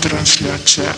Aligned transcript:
трансляция. 0.00 0.94